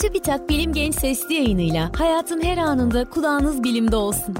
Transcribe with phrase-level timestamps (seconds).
[0.00, 4.34] TÜBİTAK Bilim Genç Sesli yayınıyla hayatın her anında kulağınız bilimde olsun.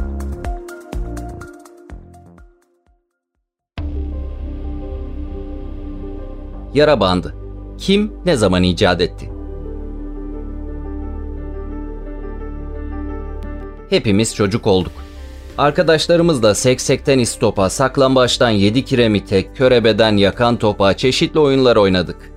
[6.74, 7.34] Yara bandı.
[7.78, 9.30] Kim ne zaman icat etti?
[13.90, 14.92] Hepimiz çocuk olduk.
[15.58, 22.32] Arkadaşlarımızla seksekten istopa, saklambaçtan yedi kiremite, körebeden yakan topa çeşitli oyunlar oynadık.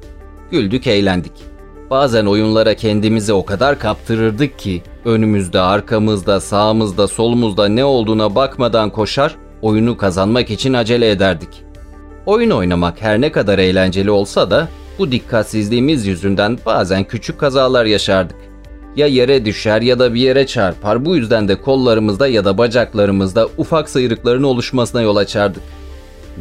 [0.52, 1.59] Güldük, eğlendik.
[1.90, 9.36] Bazen oyunlara kendimizi o kadar kaptırırdık ki önümüzde, arkamızda, sağımızda, solumuzda ne olduğuna bakmadan koşar,
[9.62, 11.50] oyunu kazanmak için acele ederdik.
[12.26, 14.68] Oyun oynamak her ne kadar eğlenceli olsa da
[15.00, 18.38] bu dikkatsizliğimiz yüzünden bazen küçük kazalar yaşardık.
[18.96, 23.48] Ya yere düşer ya da bir yere çarpar bu yüzden de kollarımızda ya da bacaklarımızda
[23.58, 25.64] ufak sıyrıkların oluşmasına yol açardık.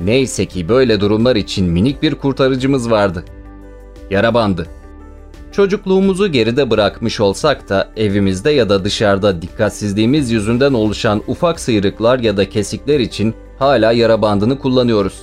[0.05, 3.25] Neyse ki böyle durumlar için minik bir kurtarıcımız vardı.
[4.11, 4.67] Yara bandı.
[5.59, 12.37] Çocukluğumuzu geride bırakmış olsak da evimizde ya da dışarıda dikkatsizliğimiz yüzünden oluşan ufak sıyrıklar ya
[12.37, 15.23] da kesikler için hala yara bandını kullanıyoruz.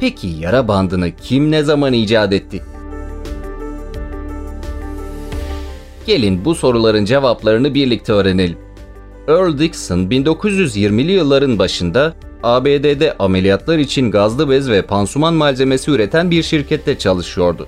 [0.00, 2.62] Peki yara bandını kim ne zaman icat etti?
[6.06, 8.58] Gelin bu soruların cevaplarını birlikte öğrenelim.
[9.28, 16.42] Earl Dixon 1920'li yılların başında ABD'de ameliyatlar için gazlı bez ve pansuman malzemesi üreten bir
[16.42, 17.66] şirkette çalışıyordu.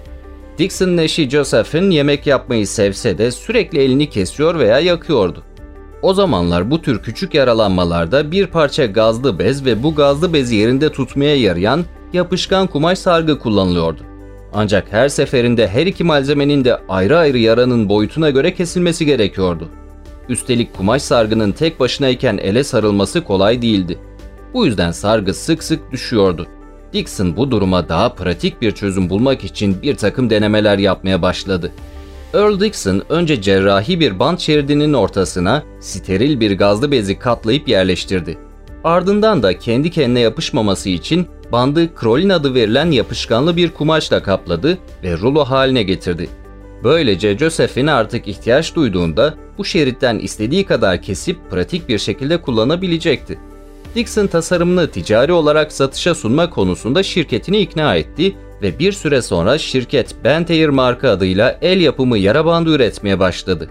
[0.58, 5.42] Dixon'ın eşi Josephine yemek yapmayı sevse de sürekli elini kesiyor veya yakıyordu.
[6.02, 10.92] O zamanlar bu tür küçük yaralanmalarda bir parça gazlı bez ve bu gazlı bezi yerinde
[10.92, 14.00] tutmaya yarayan yapışkan kumaş sargı kullanılıyordu.
[14.54, 19.68] Ancak her seferinde her iki malzemenin de ayrı ayrı yaranın boyutuna göre kesilmesi gerekiyordu.
[20.28, 23.98] Üstelik kumaş sargının tek başınayken ele sarılması kolay değildi.
[24.54, 26.46] Bu yüzden sargı sık sık düşüyordu.
[26.92, 31.72] Dixon bu duruma daha pratik bir çözüm bulmak için bir takım denemeler yapmaya başladı.
[32.34, 38.38] Earl Dixon önce cerrahi bir bant şeridinin ortasına steril bir gazlı bezi katlayıp yerleştirdi.
[38.84, 45.18] Ardından da kendi kendine yapışmaması için bandı krolin adı verilen yapışkanlı bir kumaşla kapladı ve
[45.18, 46.28] rulo haline getirdi.
[46.84, 53.38] Böylece Josephine artık ihtiyaç duyduğunda bu şeritten istediği kadar kesip pratik bir şekilde kullanabilecekti.
[53.94, 60.24] Dixon tasarımını ticari olarak satışa sunma konusunda şirketini ikna etti ve bir süre sonra şirket
[60.24, 63.70] Bentair marka adıyla el yapımı yara bandı üretmeye başladı.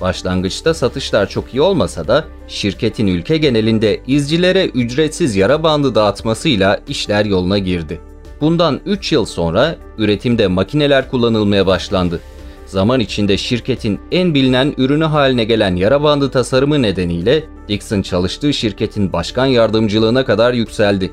[0.00, 7.24] Başlangıçta satışlar çok iyi olmasa da şirketin ülke genelinde izcilere ücretsiz yara bandı dağıtmasıyla işler
[7.24, 8.00] yoluna girdi.
[8.40, 12.20] Bundan 3 yıl sonra üretimde makineler kullanılmaya başlandı.
[12.70, 19.12] Zaman içinde şirketin en bilinen ürünü haline gelen yara bandı tasarımı nedeniyle Dixon çalıştığı şirketin
[19.12, 21.12] başkan yardımcılığına kadar yükseldi.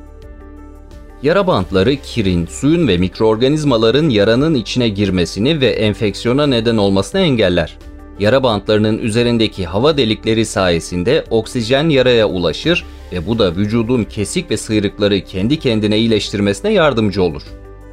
[1.24, 7.78] Yara bantları kirin, suyun ve mikroorganizmaların yaranın içine girmesini ve enfeksiyona neden olmasını engeller.
[8.20, 14.58] Yara bantlarının üzerindeki hava delikleri sayesinde oksijen yaraya ulaşır ve bu da vücudun kesik ve
[14.58, 17.42] sıyrıkları kendi kendine iyileştirmesine yardımcı olur.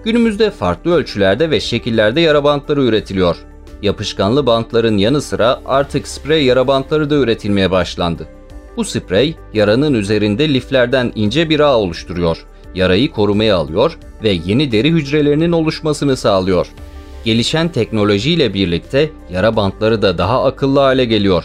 [0.04, 3.36] Günümüzde farklı ölçülerde ve şekillerde yara bantları üretiliyor.
[3.84, 8.28] Yapışkanlı bantların yanı sıra artık sprey yara bantları da üretilmeye başlandı.
[8.76, 12.46] Bu sprey yaranın üzerinde liflerden ince bir ağ oluşturuyor.
[12.74, 16.66] Yarayı korumaya alıyor ve yeni deri hücrelerinin oluşmasını sağlıyor.
[17.24, 21.44] Gelişen teknolojiyle birlikte yara bantları da daha akıllı hale geliyor.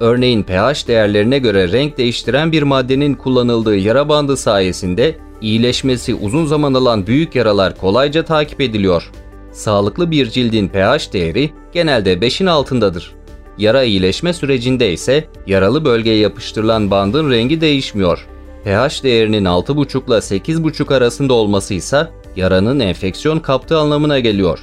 [0.00, 6.74] Örneğin pH değerlerine göre renk değiştiren bir maddenin kullanıldığı yara bandı sayesinde iyileşmesi uzun zaman
[6.74, 9.10] alan büyük yaralar kolayca takip ediliyor.
[9.52, 13.14] Sağlıklı bir cildin pH değeri genelde 5'in altındadır.
[13.58, 18.26] Yara iyileşme sürecinde ise yaralı bölgeye yapıştırılan bandın rengi değişmiyor.
[18.64, 24.58] pH değerinin 6,5 ile 8,5 arasında olması ise yaranın enfeksiyon kaptığı anlamına geliyor.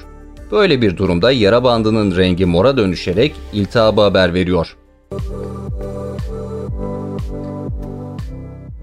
[0.51, 4.77] Böyle bir durumda yara bandının rengi mora dönüşerek iltihabı haber veriyor.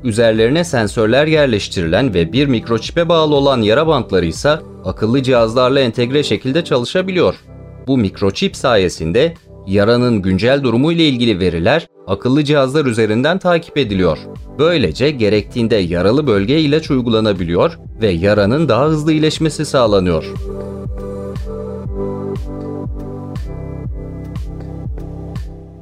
[0.04, 6.64] Üzerlerine sensörler yerleştirilen ve bir mikroçipe bağlı olan yara bantları ise akıllı cihazlarla entegre şekilde
[6.64, 7.34] çalışabiliyor.
[7.86, 9.34] Bu mikroçip sayesinde
[9.66, 14.18] yaranın güncel durumu ile ilgili veriler akıllı cihazlar üzerinden takip ediliyor.
[14.58, 20.24] Böylece gerektiğinde yaralı bölgeye ilaç uygulanabiliyor ve yaranın daha hızlı iyileşmesi sağlanıyor.